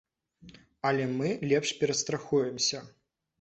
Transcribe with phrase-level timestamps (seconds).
[0.89, 2.83] Але мы лепш перастрахуемся.